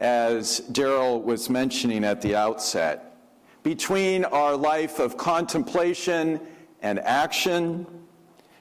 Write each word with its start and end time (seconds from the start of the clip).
as 0.00 0.62
Daryl 0.72 1.22
was 1.22 1.50
mentioning 1.50 2.04
at 2.04 2.22
the 2.22 2.34
outset, 2.34 3.16
between 3.62 4.24
our 4.24 4.56
life 4.56 4.98
of 4.98 5.18
contemplation 5.18 6.40
and 6.80 6.98
action, 7.00 7.86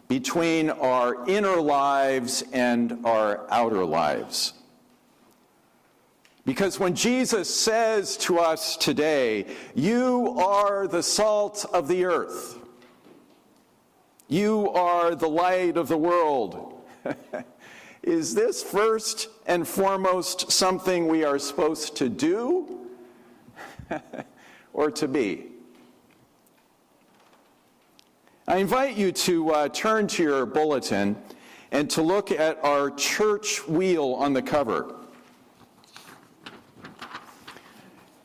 between 0.09 0.69
our 0.69 1.25
inner 1.29 1.61
lives 1.61 2.43
and 2.51 2.99
our 3.05 3.47
outer 3.49 3.85
lives. 3.85 4.53
Because 6.45 6.79
when 6.79 6.95
Jesus 6.95 7.53
says 7.53 8.17
to 8.17 8.39
us 8.39 8.75
today, 8.75 9.45
You 9.75 10.35
are 10.39 10.87
the 10.87 11.03
salt 11.03 11.65
of 11.71 11.87
the 11.87 12.05
earth, 12.05 12.57
you 14.27 14.69
are 14.71 15.15
the 15.15 15.29
light 15.29 15.77
of 15.77 15.87
the 15.87 15.97
world. 15.97 16.75
Is 18.03 18.33
this 18.33 18.63
first 18.63 19.27
and 19.45 19.67
foremost 19.67 20.51
something 20.51 21.07
we 21.07 21.23
are 21.23 21.37
supposed 21.37 21.97
to 21.97 22.07
do 22.09 22.87
or 24.73 24.89
to 24.91 25.07
be? 25.07 25.47
I 28.47 28.57
invite 28.57 28.97
you 28.97 29.11
to 29.11 29.49
uh, 29.51 29.69
turn 29.69 30.07
to 30.07 30.23
your 30.23 30.45
bulletin 30.45 31.15
and 31.71 31.89
to 31.91 32.01
look 32.01 32.31
at 32.31 32.63
our 32.63 32.89
church 32.89 33.67
wheel 33.67 34.15
on 34.17 34.33
the 34.33 34.41
cover. 34.41 34.95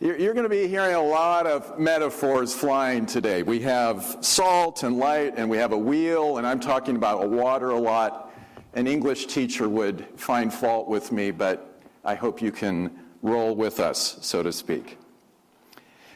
You're 0.00 0.34
going 0.34 0.45
to 0.45 0.50
be 0.50 0.66
hearing 0.66 0.95
a 0.95 1.02
lot 1.02 1.47
of 1.47 1.78
metaphors 1.78 2.55
flying 2.55 3.06
today. 3.06 3.42
We 3.42 3.61
have 3.61 4.19
salt 4.20 4.83
and 4.83 4.98
light, 4.98 5.34
and 5.36 5.48
we 5.48 5.56
have 5.56 5.72
a 5.72 5.78
wheel, 5.78 6.38
and 6.38 6.47
I'm 6.47 6.61
talking 6.61 6.97
about 6.97 7.28
water 7.28 7.70
a 7.70 7.78
lot. 7.78 8.23
An 8.74 8.87
English 8.88 9.27
teacher 9.27 9.69
would 9.69 10.06
find 10.16 10.52
fault 10.52 10.88
with 10.88 11.12
me, 11.12 11.30
but 11.30 11.80
I 12.05 12.16
hope 12.16 12.42
you 12.42 12.51
can 12.51 12.91
roll 13.23 13.55
with 13.55 13.78
us, 13.78 14.19
so 14.20 14.42
to 14.42 14.52
speak. 14.52 14.98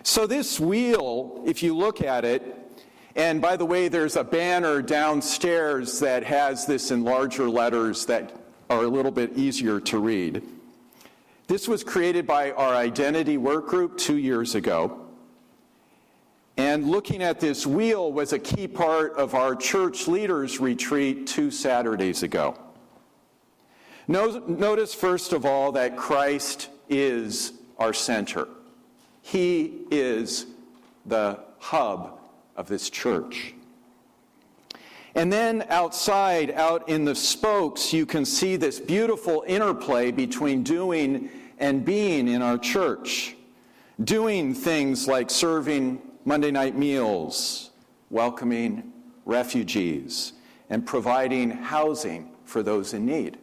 So, 0.03 0.27
this 0.27 0.59
wheel, 0.59 1.43
if 1.47 1.63
you 1.63 1.77
look 1.77 2.03
at 2.03 2.25
it, 2.25 2.43
and 3.15 3.41
by 3.41 3.57
the 3.57 3.65
way, 3.65 3.89
there's 3.89 4.17
a 4.17 4.25
banner 4.25 4.83
downstairs 4.83 6.01
that 6.01 6.25
has 6.25 6.67
this 6.67 6.91
in 6.91 7.05
larger 7.05 7.49
letters 7.49 8.07
that 8.07 8.33
are 8.71 8.85
a 8.85 8.89
little 8.89 9.11
bit 9.11 9.37
easier 9.37 9.81
to 9.81 9.99
read. 9.99 10.43
This 11.47 11.67
was 11.67 11.83
created 11.83 12.27
by 12.27 12.53
our 12.53 12.75
identity 12.75 13.39
work 13.39 13.67
group 13.67 13.97
two 13.97 14.19
years 14.19 14.55
ago. 14.55 15.08
And 16.59 16.91
looking 16.91 17.23
at 17.23 17.39
this 17.39 17.65
wheel 17.69 18.13
was 18.13 18.33
a 18.33 18.39
key 18.39 18.67
part 18.67 19.13
of 19.15 19.37
our 19.37 19.55
church 19.55 20.09
leaders 20.09 20.59
retreat 20.59 21.29
two 21.29 21.53
Saturdays 21.53 22.25
ago. 22.25 22.59
Notice, 24.09 24.93
first 24.93 25.33
of 25.33 25.47
all, 25.47 25.71
that 25.73 25.97
Christ 25.97 26.69
is 26.89 27.53
our 27.79 27.93
center. 27.93 28.49
He 29.23 29.83
is 29.93 30.47
the 31.07 31.39
hub 31.61 32.19
of 32.57 32.67
this 32.67 32.91
church. 32.91 33.55
And 35.15 35.33
then 35.33 35.65
outside, 35.69 36.51
out 36.51 36.89
in 36.89 37.05
the 37.05 37.15
spokes, 37.15 37.93
you 37.93 38.05
can 38.05 38.25
see 38.25 38.57
this 38.57 38.81
beautiful 38.81 39.45
interplay 39.47 40.11
between 40.11 40.65
doing 40.65 41.31
and 41.59 41.85
being 41.85 42.27
in 42.27 42.43
our 42.43 42.59
church. 42.59 43.37
Doing 44.03 44.55
things 44.55 45.07
like 45.07 45.31
serving 45.31 46.03
Monday 46.29 46.51
night 46.51 46.77
meals, 46.77 47.71
welcoming 48.11 48.93
refugees, 49.25 50.35
and 50.69 50.85
providing 50.85 51.51
housing 51.51 52.29
for 52.45 52.63
those 52.63 52.93
in 52.93 53.07
need. 53.07 53.39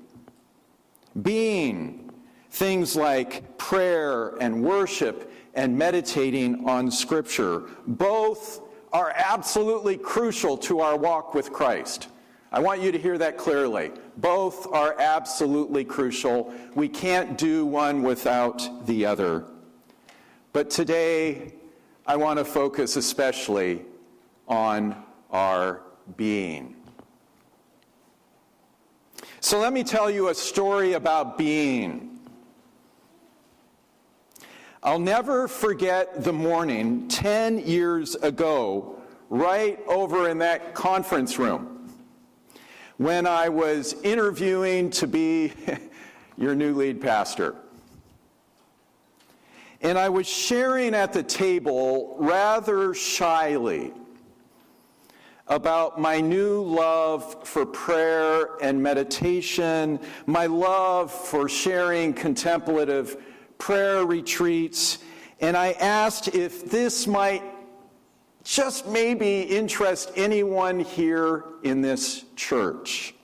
Being 1.24 2.12
things 2.52 2.96
like 2.96 3.58
prayer 3.58 4.36
and 4.40 4.64
worship 4.64 5.34
and 5.56 5.76
meditating 5.76 6.70
on 6.70 6.92
Scripture. 6.92 7.64
Both 7.88 8.62
are 8.94 9.12
absolutely 9.16 9.98
crucial 9.98 10.56
to 10.60 10.82
our 10.82 10.96
walk 10.96 11.34
with 11.34 11.52
Christ. 11.52 12.10
I 12.52 12.60
want 12.60 12.82
you 12.82 12.92
to 12.92 13.00
hear 13.00 13.18
that 13.18 13.36
clearly. 13.36 13.94
Both 14.18 14.68
are 14.68 14.96
absolutely 15.00 15.86
crucial. 15.86 16.54
We 16.76 16.88
can't 16.88 17.36
do 17.36 17.66
one 17.66 18.04
without 18.04 18.86
the 18.86 19.08
other. 19.08 19.46
But 20.54 20.70
today, 20.70 21.56
I 22.08 22.16
want 22.16 22.38
to 22.38 22.46
focus 22.46 22.98
especially 22.98 23.82
on 24.48 24.96
our 25.32 25.82
being. 26.18 26.76
So 29.40 29.60
let 29.60 29.74
me 29.74 29.84
tell 29.84 30.10
you 30.10 30.30
a 30.30 30.36
story 30.36 30.94
about 30.94 31.38
being. 31.38 32.20
I'll 34.84 35.00
never 35.00 35.48
forget 35.48 36.24
the 36.24 36.34
morning 36.34 37.08
10 37.08 37.60
years 37.60 38.14
ago, 38.14 39.02
right 39.32 39.80
over 39.88 40.30
in 40.30 40.38
that 40.40 40.76
conference 40.76 41.40
room, 41.40 41.92
when 42.98 43.26
I 43.26 43.50
was 43.50 43.94
interviewing 44.04 44.92
to 44.92 45.08
be 45.08 45.54
your 46.38 46.54
new 46.54 46.76
lead 46.76 47.02
pastor. 47.02 47.56
And 49.86 50.00
I 50.00 50.10
was 50.10 50.26
sharing 50.26 50.96
at 50.96 51.14
the 51.14 51.22
table 51.22 52.16
rather 52.18 52.96
shyly 52.96 53.94
about 55.48 56.02
my 56.02 56.20
new 56.20 56.64
love 56.64 57.48
for 57.48 57.68
prayer 57.68 58.56
and 58.64 58.82
meditation, 58.82 60.00
my 60.26 60.48
love 60.48 61.12
for 61.12 61.48
sharing 61.48 62.16
contemplative 62.16 63.24
prayer 63.60 64.08
retreats, 64.08 64.98
and 65.40 65.56
I 65.56 65.74
asked 65.74 66.30
if 66.30 66.66
this 66.72 67.06
might 67.06 67.44
just 68.44 68.88
maybe 68.88 69.42
interest 69.42 70.12
anyone 70.16 70.80
here 70.80 71.44
in 71.62 71.82
this 71.82 72.26
church. 72.36 73.15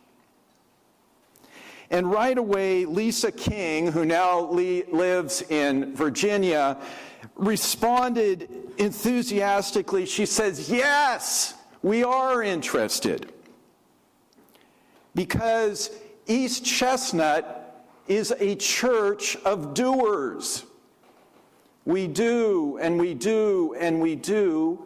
And 1.92 2.10
right 2.10 2.38
away, 2.38 2.86
Lisa 2.86 3.34
King, 3.34 3.92
who 3.92 4.06
now 4.06 4.50
lives 4.50 5.44
in 5.50 5.94
Virginia, 5.94 6.78
responded 7.36 8.50
enthusiastically. 8.78 10.06
She 10.06 10.26
says, 10.26 10.70
Yes, 10.70 11.54
we 11.84 12.04
are 12.04 12.42
interested. 12.42 13.34
Because 15.14 15.92
East 16.28 16.64
Chestnut 16.64 17.86
is 18.08 18.34
a 18.40 18.56
church 18.56 19.36
of 19.44 19.74
doers. 19.74 20.64
We 21.84 22.08
do 22.08 22.78
and 22.82 23.00
we 23.00 23.14
do 23.14 23.76
and 23.78 24.00
we 24.00 24.16
do 24.16 24.86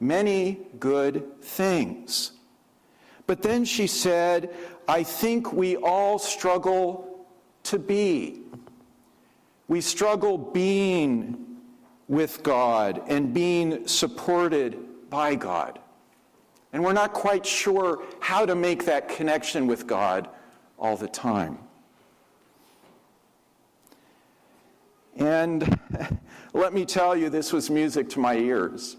many 0.00 0.58
good 0.78 1.40
things. 1.42 2.32
But 3.32 3.40
then 3.40 3.64
she 3.64 3.86
said, 3.86 4.50
I 4.86 5.04
think 5.04 5.54
we 5.54 5.76
all 5.76 6.18
struggle 6.18 7.24
to 7.62 7.78
be. 7.78 8.42
We 9.68 9.80
struggle 9.80 10.36
being 10.36 11.46
with 12.08 12.42
God 12.42 13.00
and 13.08 13.32
being 13.32 13.88
supported 13.88 15.08
by 15.08 15.36
God. 15.36 15.78
And 16.74 16.84
we're 16.84 16.92
not 16.92 17.14
quite 17.14 17.46
sure 17.46 18.02
how 18.20 18.44
to 18.44 18.54
make 18.54 18.84
that 18.84 19.08
connection 19.08 19.66
with 19.66 19.86
God 19.86 20.28
all 20.78 20.98
the 20.98 21.08
time. 21.08 21.56
And 25.16 25.80
let 26.52 26.74
me 26.74 26.84
tell 26.84 27.16
you, 27.16 27.30
this 27.30 27.50
was 27.50 27.70
music 27.70 28.10
to 28.10 28.20
my 28.20 28.36
ears. 28.36 28.98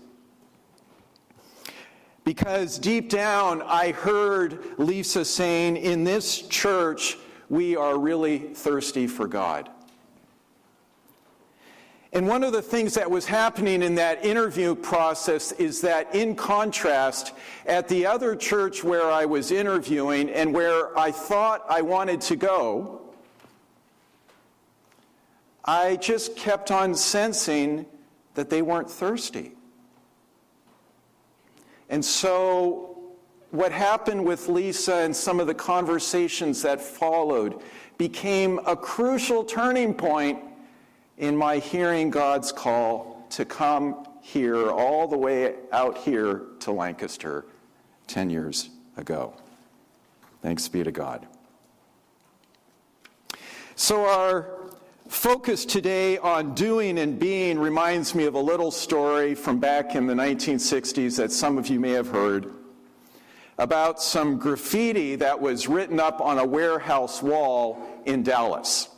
Because 2.23 2.79
deep 2.79 3.09
down, 3.09 3.61
I 3.63 3.91
heard 3.91 4.79
Lisa 4.79 5.25
saying, 5.25 5.77
In 5.77 6.03
this 6.03 6.43
church, 6.43 7.17
we 7.49 7.75
are 7.75 7.99
really 7.99 8.39
thirsty 8.39 9.07
for 9.07 9.27
God. 9.27 9.69
And 12.13 12.27
one 12.27 12.43
of 12.43 12.53
the 12.53 12.61
things 12.61 12.93
that 12.93 13.09
was 13.09 13.25
happening 13.25 13.81
in 13.81 13.95
that 13.95 14.23
interview 14.23 14.75
process 14.75 15.51
is 15.53 15.81
that, 15.81 16.13
in 16.13 16.35
contrast, 16.35 17.33
at 17.65 17.87
the 17.87 18.05
other 18.05 18.35
church 18.35 18.83
where 18.83 19.09
I 19.09 19.25
was 19.25 19.51
interviewing 19.51 20.29
and 20.29 20.53
where 20.53 20.97
I 20.97 21.11
thought 21.11 21.65
I 21.67 21.81
wanted 21.81 22.21
to 22.21 22.35
go, 22.35 23.01
I 25.65 25.95
just 25.95 26.35
kept 26.35 26.69
on 26.69 26.93
sensing 26.93 27.87
that 28.35 28.49
they 28.49 28.61
weren't 28.61 28.91
thirsty. 28.91 29.53
And 31.93 32.03
so, 32.03 32.97
what 33.51 33.71
happened 33.71 34.25
with 34.25 34.49
Lisa 34.49 34.95
and 34.95 35.15
some 35.15 35.39
of 35.39 35.45
the 35.45 35.53
conversations 35.53 36.59
that 36.63 36.81
followed 36.81 37.61
became 37.99 38.59
a 38.65 38.75
crucial 38.75 39.43
turning 39.43 39.93
point 39.93 40.39
in 41.19 41.37
my 41.37 41.59
hearing 41.59 42.09
God's 42.09 42.51
call 42.51 43.27
to 43.29 43.45
come 43.45 44.07
here, 44.23 44.71
all 44.71 45.07
the 45.07 45.15
way 45.15 45.53
out 45.71 45.95
here 45.95 46.45
to 46.61 46.71
Lancaster 46.71 47.45
10 48.07 48.31
years 48.31 48.71
ago. 48.97 49.35
Thanks 50.41 50.67
be 50.67 50.83
to 50.83 50.91
God. 50.91 51.27
So, 53.75 54.07
our 54.07 54.62
focus 55.13 55.63
today 55.63 56.17
on 56.17 56.55
doing 56.55 56.97
and 56.97 57.19
being 57.19 57.59
reminds 57.59 58.15
me 58.15 58.25
of 58.25 58.33
a 58.33 58.39
little 58.39 58.71
story 58.71 59.35
from 59.35 59.59
back 59.59 59.93
in 59.93 60.07
the 60.07 60.13
1960s 60.13 61.15
that 61.17 61.31
some 61.31 61.57
of 61.59 61.67
you 61.67 61.79
may 61.79 61.91
have 61.91 62.07
heard 62.07 62.51
about 63.59 64.01
some 64.01 64.39
graffiti 64.39 65.15
that 65.15 65.39
was 65.39 65.67
written 65.67 65.99
up 65.99 66.19
on 66.19 66.39
a 66.39 66.45
warehouse 66.45 67.21
wall 67.21 67.87
in 68.05 68.23
Dallas. 68.23 68.89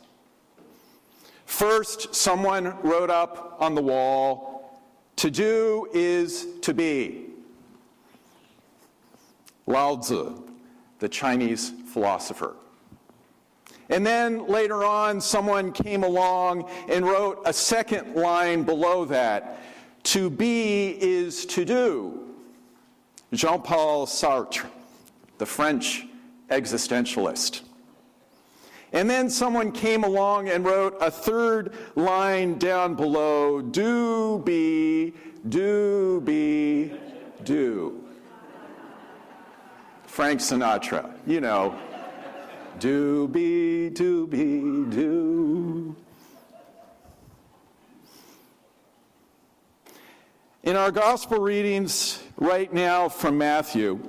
First, 1.44 2.14
someone 2.14 2.74
wrote 2.80 3.10
up 3.10 3.58
on 3.60 3.74
the 3.74 3.82
wall, 3.82 4.80
To 5.16 5.30
do 5.30 5.86
is 5.92 6.46
to 6.62 6.72
be. 6.72 7.26
Lao 9.66 9.96
Tzu, 9.96 10.42
the 10.98 11.08
Chinese 11.10 11.72
philosopher. 11.92 12.56
And 13.88 14.04
then 14.04 14.46
later 14.46 14.84
on, 14.84 15.20
someone 15.20 15.72
came 15.72 16.02
along 16.02 16.68
and 16.88 17.04
wrote 17.04 17.42
a 17.44 17.52
second 17.52 18.14
line 18.14 18.64
below 18.64 19.04
that 19.06 19.58
To 20.04 20.30
be 20.30 20.96
is 21.00 21.46
to 21.46 21.64
do. 21.64 22.22
Jean 23.32 23.60
Paul 23.60 24.06
Sartre, 24.06 24.66
the 25.38 25.46
French 25.46 26.06
existentialist. 26.48 27.62
And 28.92 29.10
then 29.10 29.28
someone 29.28 29.72
came 29.72 30.04
along 30.04 30.48
and 30.48 30.64
wrote 30.64 30.96
a 31.00 31.10
third 31.10 31.74
line 31.96 32.56
down 32.58 32.94
below 32.94 33.60
Do 33.60 34.42
be, 34.44 35.12
do 35.48 36.22
be, 36.24 36.92
do. 37.44 38.04
Frank 40.06 40.40
Sinatra, 40.40 41.12
you 41.26 41.40
know. 41.40 41.78
Do 42.78 43.26
be, 43.28 43.88
do 43.88 44.26
be, 44.26 44.60
do. 44.94 45.96
In 50.62 50.76
our 50.76 50.90
gospel 50.90 51.38
readings 51.38 52.22
right 52.36 52.70
now 52.70 53.08
from 53.08 53.38
Matthew, 53.38 54.06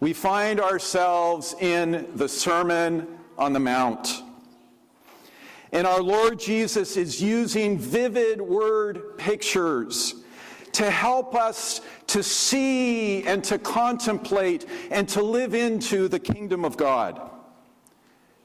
we 0.00 0.12
find 0.12 0.58
ourselves 0.58 1.54
in 1.60 2.08
the 2.16 2.28
Sermon 2.28 3.06
on 3.38 3.52
the 3.52 3.60
Mount. 3.60 4.24
And 5.70 5.86
our 5.86 6.02
Lord 6.02 6.40
Jesus 6.40 6.96
is 6.96 7.22
using 7.22 7.78
vivid 7.78 8.40
word 8.40 9.16
pictures 9.16 10.16
to 10.72 10.90
help 10.90 11.36
us 11.36 11.82
to 12.10 12.24
see 12.24 13.22
and 13.24 13.44
to 13.44 13.58
contemplate 13.58 14.66
and 14.90 15.08
to 15.08 15.22
live 15.22 15.54
into 15.54 16.08
the 16.08 16.18
kingdom 16.18 16.64
of 16.64 16.76
God. 16.76 17.20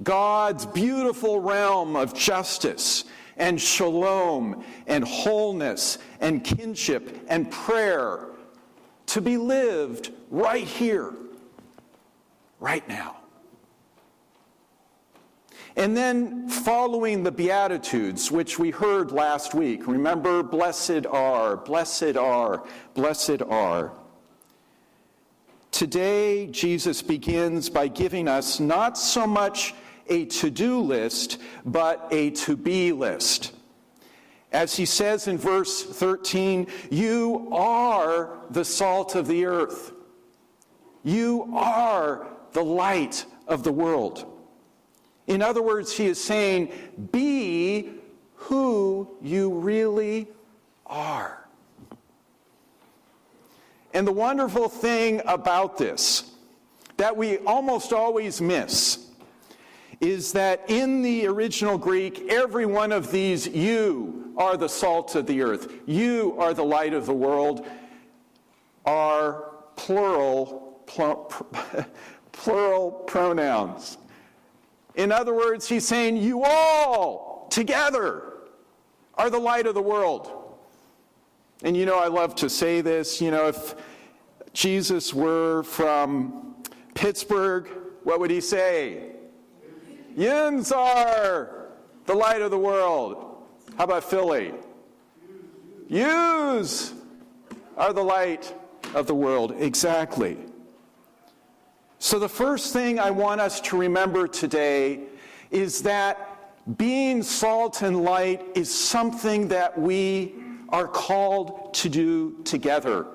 God's 0.04 0.66
beautiful 0.68 1.40
realm 1.40 1.96
of 1.96 2.14
justice 2.14 3.06
and 3.38 3.60
shalom 3.60 4.64
and 4.86 5.04
wholeness 5.04 5.98
and 6.22 6.44
kinship 6.44 7.26
and 7.28 7.50
prayer 7.50 8.28
to 9.08 9.22
be 9.22 9.38
lived 9.38 10.12
right 10.30 10.68
here, 10.68 11.14
right 12.60 12.88
now. 12.88 13.18
And 15.78 15.96
then 15.96 16.48
following 16.48 17.24
the 17.24 17.32
Beatitudes, 17.32 18.32
which 18.32 18.58
we 18.58 18.72
heard 18.72 19.12
last 19.12 19.54
week, 19.54 19.88
remember, 19.88 20.42
blessed 20.42 21.06
are, 21.06 21.58
blessed 21.58 22.16
are, 22.16 22.64
blessed 22.94 23.42
are. 23.42 23.92
Today, 25.72 26.48
Jesus 26.48 27.02
begins 27.02 27.70
by 27.70 27.90
giving 27.90 28.30
us 28.30 28.62
not 28.62 28.98
so 28.98 29.28
much 29.28 29.74
a 30.08 30.26
to 30.26 30.50
do 30.50 30.80
list, 30.80 31.40
but 31.66 32.08
a 32.12 32.30
to 32.30 32.56
be 32.56 32.94
list. 32.94 33.52
As 34.54 34.78
he 34.78 34.86
says 34.86 35.28
in 35.28 35.38
verse 35.38 35.84
13, 35.84 36.68
you 36.90 37.50
are 37.52 38.38
the 38.50 38.64
salt 38.64 39.16
of 39.16 39.28
the 39.28 39.46
earth. 39.46 39.92
You 41.04 41.52
are 41.54 42.28
the 42.54 42.64
light 42.64 43.26
of 43.46 43.64
the 43.64 43.74
world. 43.74 44.35
In 45.28 45.42
other 45.42 45.62
words, 45.62 45.92
he 45.96 46.06
is 46.06 46.24
saying, 46.24 46.72
be 47.12 47.92
who 48.36 49.10
you 49.22 49.54
really 49.54 50.28
are. 50.86 51.48
And 53.94 54.06
the 54.06 54.12
wonderful 54.12 54.70
thing 54.70 55.22
about 55.26 55.78
this, 55.78 56.32
that 56.98 57.16
we 57.16 57.38
almost 57.40 57.94
always 57.94 58.42
miss, 58.42 59.08
is 60.02 60.34
that 60.34 60.64
in 60.68 61.02
the 61.02 61.26
original 61.26 61.78
Greek, 61.78 62.30
every 62.30 62.66
one 62.66 62.92
of 62.92 63.12
these 63.12 63.48
you 63.48 64.34
are 64.38 64.58
the 64.58 64.68
salt 64.68 65.16
of 65.16 65.26
the 65.26 65.42
earth, 65.42 65.72
you 65.86 66.36
are 66.38 66.54
the 66.54 66.64
light 66.64 66.94
of 66.94 67.06
the 67.06 67.14
world, 67.14 67.66
are 68.86 69.54
plural, 69.76 70.82
plural 72.32 72.92
pronouns. 72.92 73.98
In 74.96 75.12
other 75.12 75.34
words, 75.34 75.68
he's 75.68 75.88
saying, 75.88 76.18
You 76.18 76.44
all 76.44 77.48
together 77.50 78.34
are 79.16 79.30
the 79.30 79.40
light 79.40 79.68
of 79.68 79.74
the 79.74 79.82
world. 79.82 80.58
And 81.64 81.76
you 81.76 81.86
know, 81.86 81.98
I 81.98 82.08
love 82.08 82.36
to 82.36 82.50
say 82.50 82.82
this. 82.82 83.22
You 83.22 83.32
know, 83.32 83.48
if 83.48 83.76
Jesus 84.54 85.14
were 85.14 85.64
from 85.64 86.56
Pittsburgh, 86.94 87.70
what 88.04 88.20
would 88.20 88.32
he 88.32 88.42
say? 88.42 89.12
Yins 90.16 90.72
are 90.72 91.68
the 92.06 92.14
light 92.14 92.42
of 92.42 92.52
the 92.52 92.58
world. 92.58 93.44
How 93.78 93.84
about 93.84 94.04
Philly? 94.04 94.54
Yous 95.88 96.94
are 97.78 97.94
the 97.94 98.04
light 98.04 98.54
of 98.94 99.08
the 99.08 99.16
world. 99.16 99.54
Exactly. 99.58 100.38
So, 102.06 102.20
the 102.20 102.30
first 102.30 102.72
thing 102.72 103.00
I 103.00 103.10
want 103.10 103.42
us 103.42 103.60
to 103.62 103.76
remember 103.76 104.28
today 104.28 105.00
is 105.50 105.82
that 105.82 106.78
being 106.78 107.24
salt 107.24 107.82
and 107.82 108.04
light 108.04 108.46
is 108.54 108.72
something 108.72 109.48
that 109.48 109.76
we 109.76 110.36
are 110.70 110.88
called 110.88 111.74
to 111.74 111.90
do 111.90 112.44
together. 112.44 113.08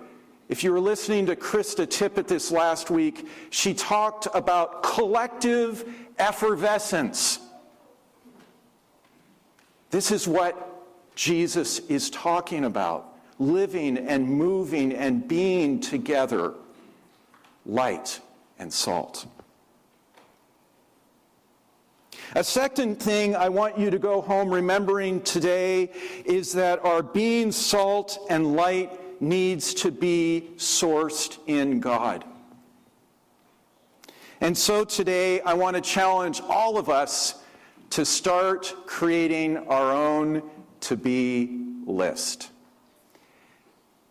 If 0.48 0.64
you 0.64 0.72
were 0.72 0.80
listening 0.80 1.24
to 1.26 1.36
Krista 1.36 1.86
Tippett 1.86 2.26
this 2.26 2.50
last 2.50 2.90
week, 2.90 3.28
she 3.50 3.74
talked 3.74 4.26
about 4.34 4.82
collective 4.82 5.88
effervescence. 6.18 7.38
This 9.90 10.10
is 10.10 10.26
what 10.26 11.14
Jesus 11.14 11.78
is 11.78 12.10
talking 12.10 12.64
about 12.64 13.16
living 13.38 13.98
and 13.98 14.28
moving 14.28 14.92
and 14.92 15.28
being 15.28 15.78
together, 15.78 16.54
light 17.64 18.20
and 18.60 18.72
salt. 18.72 19.26
A 22.36 22.44
second 22.44 23.02
thing 23.02 23.34
I 23.34 23.48
want 23.48 23.76
you 23.76 23.90
to 23.90 23.98
go 23.98 24.20
home 24.20 24.54
remembering 24.54 25.20
today 25.22 25.90
is 26.24 26.52
that 26.52 26.84
our 26.84 27.02
being 27.02 27.50
salt 27.50 28.18
and 28.30 28.54
light 28.54 29.20
needs 29.20 29.74
to 29.74 29.90
be 29.90 30.50
sourced 30.56 31.38
in 31.48 31.80
God. 31.80 32.24
And 34.40 34.56
so 34.56 34.84
today 34.84 35.40
I 35.40 35.54
want 35.54 35.74
to 35.74 35.82
challenge 35.82 36.40
all 36.42 36.78
of 36.78 36.88
us 36.88 37.42
to 37.90 38.04
start 38.04 38.72
creating 38.86 39.56
our 39.66 39.92
own 39.92 40.42
to 40.80 40.96
be 40.96 41.64
list. 41.84 42.50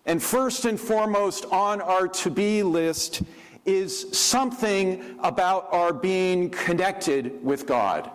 And 0.06 0.22
first 0.22 0.66
and 0.66 0.80
foremost 0.80 1.46
on 1.46 1.82
our 1.82 2.08
to 2.08 2.30
be 2.30 2.64
list 2.64 3.22
is 3.66 4.18
something 4.18 5.18
about 5.22 5.68
our 5.72 5.94
being 5.94 6.50
connected 6.50 7.44
with 7.44 7.66
God 7.66 8.10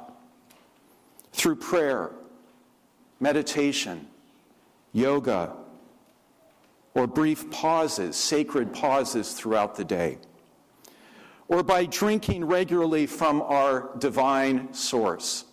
through 1.33 1.57
prayer, 1.57 2.13
meditation, 3.21 4.07
yoga, 4.93 5.53
or 6.95 7.07
brief 7.07 7.51
pauses, 7.51 8.17
sacred 8.17 8.73
pauses 8.73 9.33
throughout 9.33 9.75
the 9.75 9.85
day, 9.85 10.19
or 11.49 11.63
by 11.63 11.85
drinking 11.85 12.45
regularly 12.45 13.07
from 13.07 13.43
our 13.43 13.91
divine 13.99 14.73
source 14.73 15.45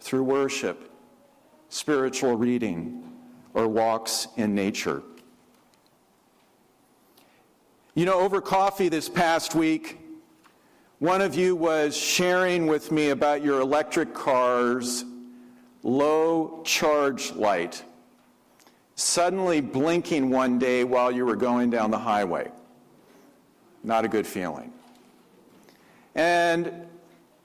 through 0.00 0.22
worship, 0.22 0.90
spiritual 1.68 2.36
reading, 2.36 3.02
or 3.54 3.66
walks 3.66 4.28
in 4.36 4.54
nature. 4.54 5.02
You 7.94 8.04
know, 8.04 8.20
over 8.20 8.40
coffee 8.40 8.88
this 8.88 9.08
past 9.08 9.56
week, 9.56 9.98
one 11.00 11.20
of 11.20 11.34
you 11.34 11.56
was 11.56 11.96
sharing 11.96 12.68
with 12.68 12.92
me 12.92 13.08
about 13.08 13.42
your 13.42 13.60
electric 13.60 14.14
car's 14.14 15.04
low 15.82 16.62
charge 16.64 17.32
light 17.32 17.82
suddenly 18.94 19.60
blinking 19.60 20.30
one 20.30 20.58
day 20.58 20.84
while 20.84 21.10
you 21.10 21.24
were 21.24 21.34
going 21.34 21.70
down 21.70 21.90
the 21.90 21.98
highway. 21.98 22.50
Not 23.82 24.04
a 24.04 24.08
good 24.08 24.26
feeling. 24.26 24.72
And 26.14 26.86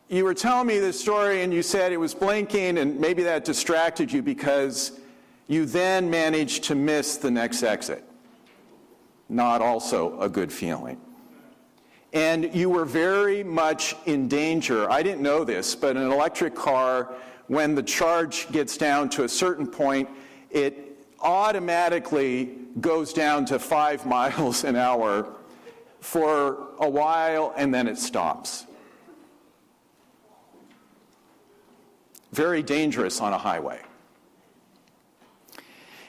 you 0.09 0.25
were 0.25 0.33
telling 0.33 0.67
me 0.67 0.79
this 0.79 0.99
story 0.99 1.41
and 1.41 1.53
you 1.53 1.63
said 1.63 1.91
it 1.91 1.97
was 1.97 2.13
blinking 2.13 2.77
and 2.77 2.99
maybe 2.99 3.23
that 3.23 3.45
distracted 3.45 4.11
you 4.11 4.21
because 4.21 4.99
you 5.47 5.65
then 5.65 6.09
managed 6.09 6.65
to 6.65 6.75
miss 6.75 7.17
the 7.17 7.31
next 7.31 7.63
exit. 7.63 8.03
Not 9.29 9.61
also 9.61 10.19
a 10.19 10.29
good 10.29 10.51
feeling. 10.51 10.99
And 12.13 12.55
you 12.55 12.69
were 12.69 12.85
very 12.85 13.43
much 13.43 13.95
in 14.05 14.27
danger. 14.27 14.89
I 14.89 15.03
didn't 15.03 15.21
know 15.21 15.43
this, 15.43 15.75
but 15.75 15.97
an 15.97 16.11
electric 16.11 16.55
car, 16.55 17.13
when 17.47 17.75
the 17.75 17.83
charge 17.83 18.49
gets 18.51 18.77
down 18.77 19.09
to 19.09 19.23
a 19.23 19.29
certain 19.29 19.67
point, 19.67 20.09
it 20.49 21.05
automatically 21.19 22.51
goes 22.79 23.11
down 23.11 23.45
to 23.45 23.59
five 23.59 24.05
miles 24.15 24.63
an 24.63 24.75
hour 24.75 25.27
for 25.99 26.69
a 26.79 26.89
while 26.89 27.53
and 27.57 27.73
then 27.73 27.87
it 27.87 27.97
stops. 27.97 28.65
Very 32.31 32.61
dangerous 32.61 33.21
on 33.21 33.33
a 33.33 33.37
highway. 33.37 33.81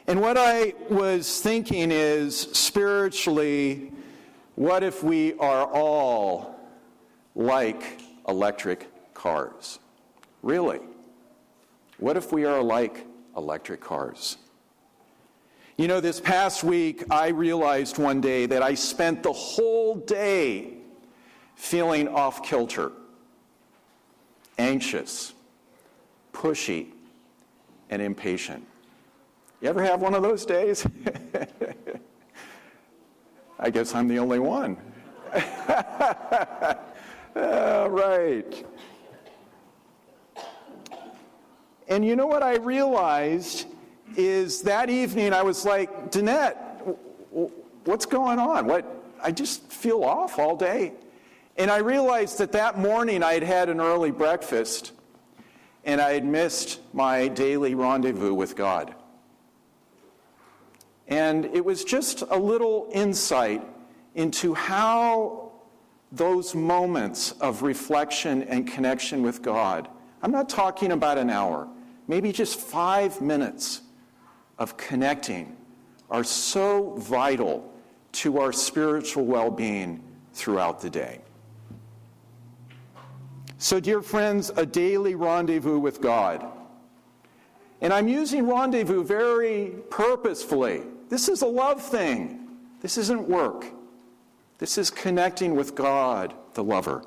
And 0.09 0.21
what 0.21 0.37
I 0.37 0.75
was 0.89 1.41
thinking 1.41 1.91
is 1.91 2.39
spiritually, 2.39 3.93
what 4.55 4.85
if 4.85 5.03
we 5.03 5.35
are 5.39 5.67
all 5.67 6.61
like 7.35 8.01
electric 8.29 8.89
cars? 9.15 9.81
Really? 10.43 10.81
What 11.99 12.17
if 12.17 12.33
we 12.33 12.45
are 12.45 12.63
like 12.63 13.05
electric 13.37 13.81
cars? 13.81 14.37
You 15.77 15.89
know, 15.89 16.01
this 16.01 16.21
past 16.21 16.63
week, 16.63 17.03
I 17.11 17.29
realized 17.29 17.99
one 17.99 18.21
day 18.21 18.47
that 18.47 18.63
I 18.63 18.75
spent 18.75 19.25
the 19.25 19.33
whole 19.33 19.97
day 19.97 20.75
feeling 21.57 22.07
off 22.07 22.45
kilter, 22.45 22.93
anxious, 24.57 25.35
pushy, 26.33 26.87
and 27.91 28.01
impatient. 28.01 28.65
You 29.67 29.71
ever 29.71 29.83
have 29.83 30.01
one 30.01 30.15
of 30.15 30.23
those 30.23 30.47
days? 30.47 30.87
I 33.59 33.69
guess 33.69 33.97
I'm 33.97 34.07
the 34.07 34.21
only 34.21 34.39
one. 34.39 34.77
All 37.35 37.91
right. 37.91 38.65
And 41.89 42.05
you 42.05 42.15
know 42.15 42.29
what 42.29 42.45
I 42.45 42.59
realized 42.59 43.67
is 44.17 44.63
that 44.63 44.89
evening 44.89 45.33
I 45.33 45.43
was 45.43 45.65
like, 45.65 46.13
Danette, 46.13 46.97
what's 47.87 48.07
going 48.07 48.39
on? 48.39 48.69
What 48.69 48.85
I 49.21 49.33
just 49.33 49.69
feel 49.73 50.05
off 50.05 50.39
all 50.39 50.55
day. 50.55 50.93
And 51.57 51.73
I 51.73 51.79
realized 51.79 52.39
that 52.39 52.53
that 52.53 52.79
morning 52.79 53.25
I 53.25 53.33
had 53.33 53.43
had 53.43 53.69
an 53.69 53.81
early 53.81 54.13
breakfast 54.13 54.93
and 55.85 56.01
I 56.01 56.13
had 56.13 56.25
missed 56.25 56.79
my 56.93 57.27
daily 57.27 57.75
rendezvous 57.75 58.33
with 58.33 58.55
God. 58.55 58.95
And 61.09 61.45
it 61.47 61.65
was 61.65 61.85
just 61.85 62.23
a 62.23 62.37
little 62.37 62.89
insight 62.93 63.63
into 64.15 64.55
how 64.55 65.53
those 66.13 66.55
moments 66.55 67.33
of 67.33 67.63
reflection 67.63 68.43
and 68.45 68.67
connection 68.67 69.23
with 69.23 69.43
God, 69.43 69.89
I'm 70.23 70.33
not 70.33 70.49
talking 70.49 70.93
about 70.93 71.19
an 71.19 71.31
hour, 71.31 71.69
maybe 72.09 72.33
just 72.33 72.59
five 72.59 73.21
minutes 73.21 73.83
of 74.59 74.77
connecting, 74.77 75.57
are 76.11 76.25
so 76.25 76.95
vital 76.97 77.73
to 78.13 78.39
our 78.41 78.53
spiritual 78.53 79.27
well 79.27 79.51
being 79.51 80.03
throughout 80.33 80.81
the 80.81 80.91
day. 80.91 81.21
So, 83.59 83.81
dear 83.81 84.03
friends, 84.03 84.51
a 84.57 84.67
daily 84.67 85.15
rendezvous 85.15 85.79
with 85.79 86.01
God. 86.01 86.47
And 87.81 87.93
I'm 87.93 88.09
using 88.09 88.47
rendezvous 88.47 89.05
very 89.05 89.75
purposefully 89.91 90.83
this 91.09 91.29
is 91.29 91.43
a 91.43 91.47
love 91.47 91.83
thing. 91.83 92.49
This 92.81 92.99
isn't 92.99 93.29
work. 93.29 93.67
This 94.59 94.79
is 94.79 94.91
connecting 94.91 95.55
with 95.55 95.75
God, 95.75 96.35
the 96.55 96.65
lover. 96.65 97.05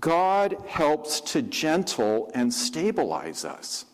God 0.00 0.56
helps 0.66 1.20
to 1.32 1.42
gentle 1.42 2.30
and 2.34 2.52
stabilize 2.52 3.44
us, 3.44 3.84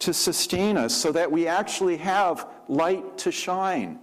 to 0.00 0.12
sustain 0.12 0.76
us, 0.76 0.94
so 0.94 1.12
that 1.12 1.30
we 1.30 1.46
actually 1.46 1.98
have 1.98 2.48
light 2.68 3.18
to 3.18 3.30
shine 3.30 3.98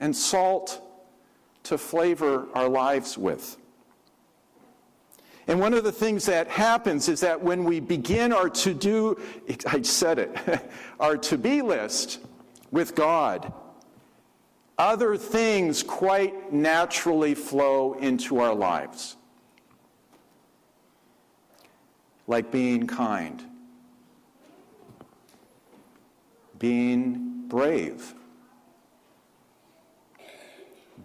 and 0.00 0.14
salt 0.14 0.82
to 1.64 1.78
flavor 1.78 2.46
our 2.54 2.68
lives 2.68 3.16
with. 3.16 3.56
And 5.48 5.60
one 5.60 5.74
of 5.74 5.84
the 5.84 5.92
things 5.92 6.26
that 6.26 6.48
happens 6.48 7.08
is 7.08 7.20
that 7.20 7.40
when 7.40 7.64
we 7.64 7.80
begin 7.80 8.32
our 8.32 8.48
to 8.48 8.72
do, 8.72 9.20
I 9.66 9.82
said 9.82 10.18
it, 10.18 10.36
our 11.00 11.16
to 11.18 11.36
be 11.36 11.62
list, 11.62 12.20
with 12.72 12.94
God, 12.94 13.52
other 14.78 15.16
things 15.16 15.82
quite 15.82 16.52
naturally 16.52 17.34
flow 17.34 17.92
into 17.92 18.40
our 18.40 18.54
lives, 18.54 19.16
like 22.26 22.50
being 22.50 22.86
kind, 22.86 23.44
being 26.58 27.44
brave, 27.46 28.14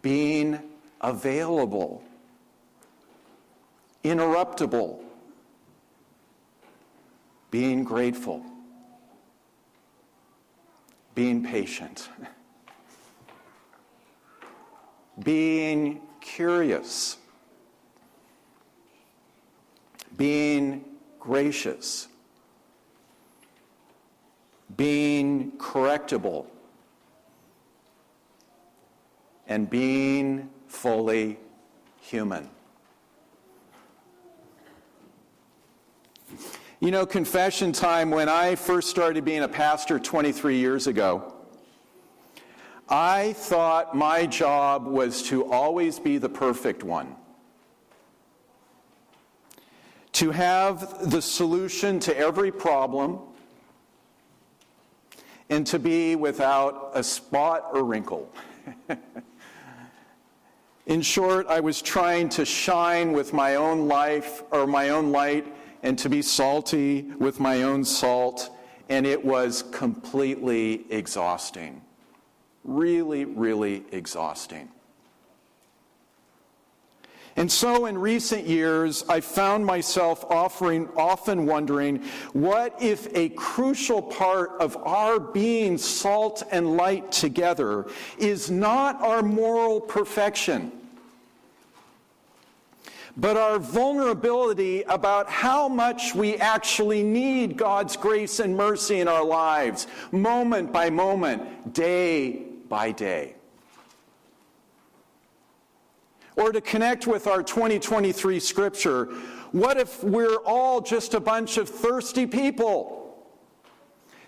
being 0.02 0.60
available, 1.02 2.02
interruptible, 4.06 5.04
being 7.52 7.84
grateful 7.84 8.44
being 11.18 11.42
patient, 11.42 12.10
being 15.24 16.00
curious, 16.22 17.18
being 20.16 20.86
gracious, 21.20 22.08
being 24.76 25.52
correctable, 25.54 26.46
and 29.48 29.68
being 29.72 30.48
fully 30.68 31.40
human. 32.00 32.48
You 36.80 36.92
know, 36.92 37.08
confession 37.08 37.72
time, 37.72 38.12
when 38.12 38.30
I 38.30 38.54
first 38.54 38.92
started 38.92 39.26
being 39.26 39.42
a 39.42 39.48
pastor 39.48 39.98
23 39.98 40.58
years 40.58 40.86
ago, 40.86 41.34
I 42.88 43.34
thought 43.34 43.96
my 43.96 44.28
job 44.28 44.86
was 44.86 45.24
to 45.24 45.52
always 45.52 45.98
be 45.98 46.20
the 46.20 46.30
perfect 46.30 46.84
one. 46.84 47.16
To 50.14 50.30
have 50.30 51.10
the 51.10 51.20
solution 51.20 52.00
to 52.02 52.16
every 52.16 52.52
problem, 52.52 53.22
and 55.50 55.66
to 55.66 55.80
be 55.80 56.16
without 56.16 56.92
a 56.94 57.02
spot 57.02 57.70
or 57.74 57.84
wrinkle. 57.86 58.32
In 60.86 61.02
short, 61.02 61.48
I 61.48 61.60
was 61.60 61.82
trying 61.82 62.30
to 62.30 62.46
shine 62.46 63.14
with 63.14 63.34
my 63.34 63.56
own 63.56 63.88
life 63.88 64.44
or 64.52 64.68
my 64.68 64.90
own 64.90 65.12
light 65.12 65.57
and 65.84 65.98
to 66.00 66.10
be 66.10 66.22
salty 66.22 67.04
with 67.20 67.40
my 67.40 67.64
own 67.64 67.84
salt, 67.84 68.50
and 68.90 69.06
it 69.06 69.24
was 69.24 69.64
completely 69.72 70.86
exhausting. 70.90 71.82
Really, 72.64 73.26
really 73.26 73.84
exhausting. 73.92 74.70
And 77.38 77.52
so 77.52 77.86
in 77.86 78.00
recent 78.00 78.48
years, 78.48 79.06
I 79.08 79.22
found 79.22 79.64
myself 79.64 80.26
offering, 80.26 80.90
often 80.98 81.46
wondering 81.46 82.04
what 82.34 82.76
if 82.82 83.16
a 83.16 83.30
crucial 83.30 84.02
part 84.02 84.54
of 84.60 84.76
our 84.78 85.20
being 85.20 85.78
salt 85.78 86.42
and 86.52 86.76
light 86.76 87.12
together 87.12 87.86
is 88.18 88.50
not 88.50 89.00
our 89.04 89.22
moral 89.22 89.80
perfection? 89.80 90.72
But 93.18 93.36
our 93.36 93.58
vulnerability 93.58 94.84
about 94.84 95.28
how 95.28 95.68
much 95.68 96.14
we 96.14 96.36
actually 96.38 97.02
need 97.02 97.58
God's 97.58 97.98
grace 97.98 98.40
and 98.40 98.56
mercy 98.56 99.00
in 99.00 99.08
our 99.08 99.26
lives, 99.26 99.88
moment 100.12 100.72
by 100.72 100.92
moment, 100.92 101.74
day 101.74 102.44
by 102.70 102.92
day. 102.92 103.34
Or 106.36 106.52
to 106.52 106.62
connect 106.62 107.08
with 107.08 107.26
our 107.26 107.42
2023 107.42 108.40
scripture, 108.40 109.06
what 109.52 109.78
if 109.78 110.04
we're 110.04 110.38
all 110.46 110.80
just 110.80 111.16
a 111.16 111.20
bunch 111.20 111.58
of 111.58 111.68
thirsty 111.68 112.28
people 112.28 113.18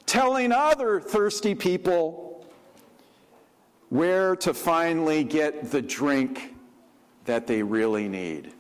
telling 0.08 0.51
other 0.51 1.00
thirsty 1.00 1.53
people 1.53 2.48
where 3.89 4.36
to 4.38 4.55
finally 4.55 5.24
get 5.24 5.69
the 5.69 5.84
drink 5.84 6.55
that 7.25 7.46
they 7.46 7.62
really 7.62 8.08
need? 8.08 8.51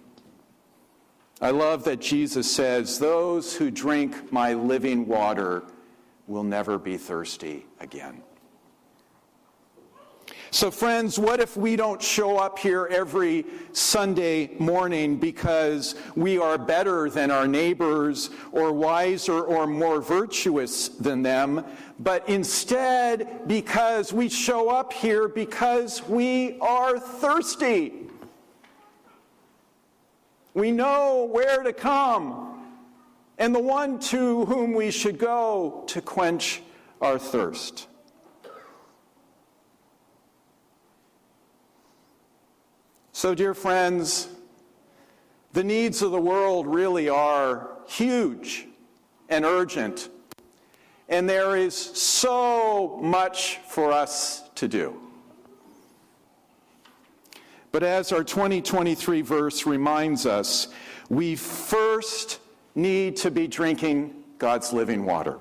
I 1.41 1.51
love 1.51 1.85
that 1.85 2.01
Jesus 2.01 2.53
says, 2.53 2.99
Those 2.99 3.55
who 3.55 3.71
drink 3.71 4.31
my 4.31 4.53
living 4.53 5.07
water 5.07 5.63
will 6.27 6.43
never 6.43 6.77
be 6.77 6.97
thirsty 6.97 7.65
again. 7.79 8.21
So, 10.51 10.71
friends, 10.71 11.19
what 11.19 11.39
if 11.39 11.55
we 11.55 11.75
don't 11.75 12.01
show 12.01 12.37
up 12.37 12.57
here 12.57 12.87
every 12.87 13.45
Sunday 13.71 14.49
morning 14.57 15.17
because 15.17 15.93
we 16.15 16.39
are 16.39 16.57
better 16.57 17.07
than 17.07 17.29
our 17.29 17.47
neighbors 17.47 18.31
or 18.51 18.73
wiser 18.73 19.41
or 19.41 19.67
more 19.67 20.01
virtuous 20.01 20.89
than 20.89 21.21
them, 21.21 21.63
but 21.99 22.27
instead 22.27 23.47
because 23.47 24.11
we 24.11 24.27
show 24.27 24.69
up 24.69 24.91
here 24.91 25.27
because 25.27 26.05
we 26.07 26.57
are 26.59 26.97
thirsty? 26.99 28.08
We 30.59 30.73
know 30.73 31.23
where 31.31 31.63
to 31.63 31.71
come 31.71 32.65
and 33.37 33.55
the 33.55 33.61
one 33.61 33.97
to 34.11 34.43
whom 34.43 34.73
we 34.73 34.91
should 34.91 35.17
go 35.17 35.85
to 35.87 36.01
quench 36.01 36.61
our 36.99 37.17
thirst. 37.17 37.87
So, 43.13 43.33
dear 43.33 43.53
friends, 43.53 44.27
the 45.53 45.63
needs 45.63 46.01
of 46.01 46.11
the 46.11 46.19
world 46.19 46.67
really 46.67 47.07
are 47.07 47.77
huge 47.87 48.67
and 49.29 49.45
urgent, 49.45 50.09
and 51.07 51.29
there 51.29 51.55
is 51.55 51.73
so 51.73 52.99
much 53.01 53.59
for 53.69 53.93
us 53.93 54.43
to 54.55 54.67
do. 54.67 55.08
But 57.71 57.83
as 57.83 58.11
our 58.11 58.23
2023 58.23 59.21
verse 59.21 59.65
reminds 59.65 60.25
us, 60.25 60.69
we 61.09 61.35
first 61.35 62.39
need 62.75 63.17
to 63.17 63.31
be 63.31 63.47
drinking 63.47 64.15
God's 64.37 64.73
living 64.73 65.05
water. 65.05 65.39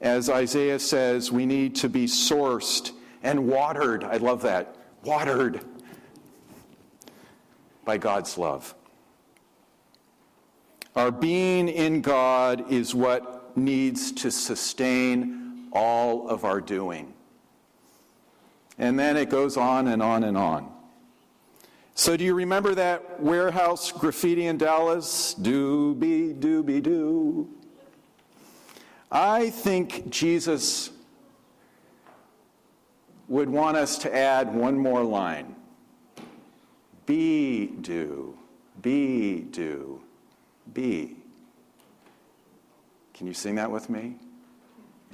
As 0.00 0.30
Isaiah 0.30 0.78
says, 0.78 1.30
we 1.30 1.44
need 1.44 1.74
to 1.76 1.88
be 1.88 2.06
sourced 2.06 2.92
and 3.22 3.48
watered. 3.48 4.04
I 4.04 4.16
love 4.16 4.42
that. 4.42 4.76
Watered 5.04 5.60
by 7.84 7.98
God's 7.98 8.38
love. 8.38 8.74
Our 10.96 11.10
being 11.10 11.68
in 11.68 12.00
God 12.00 12.70
is 12.72 12.94
what 12.94 13.56
needs 13.56 14.12
to 14.12 14.30
sustain 14.30 15.68
all 15.72 16.28
of 16.28 16.44
our 16.44 16.60
doing. 16.60 17.12
And 18.80 18.98
then 18.98 19.18
it 19.18 19.28
goes 19.28 19.58
on 19.58 19.88
and 19.88 20.02
on 20.02 20.24
and 20.24 20.38
on. 20.38 20.72
So, 21.94 22.16
do 22.16 22.24
you 22.24 22.32
remember 22.32 22.74
that 22.74 23.20
warehouse 23.20 23.92
graffiti 23.92 24.46
in 24.46 24.56
Dallas? 24.56 25.34
Doobie, 25.34 26.40
doobie, 26.40 26.82
doo. 26.82 27.50
I 29.12 29.50
think 29.50 30.08
Jesus 30.08 30.90
would 33.28 33.50
want 33.50 33.76
us 33.76 33.98
to 33.98 34.16
add 34.16 34.54
one 34.54 34.78
more 34.78 35.04
line. 35.04 35.54
Be, 37.04 37.66
do, 37.66 38.38
be, 38.80 39.40
do, 39.42 40.00
be. 40.72 41.16
Can 43.12 43.26
you 43.26 43.34
sing 43.34 43.56
that 43.56 43.70
with 43.70 43.90
me? 43.90 44.16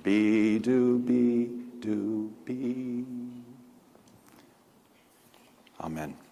Be, 0.04 0.60
do, 0.60 1.00
be, 1.00 1.50
do, 1.80 2.32
be. 2.44 3.25
Amen. 5.80 6.25